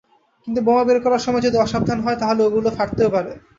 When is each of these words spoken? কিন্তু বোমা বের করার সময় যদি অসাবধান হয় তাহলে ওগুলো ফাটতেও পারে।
কিন্তু 0.47 0.59
বোমা 0.65 0.83
বের 0.87 0.99
করার 1.03 1.25
সময় 1.25 1.43
যদি 1.43 1.57
অসাবধান 1.57 1.99
হয় 2.01 2.17
তাহলে 2.21 2.41
ওগুলো 2.43 2.69
ফাটতেও 2.77 3.09
পারে। 3.15 3.31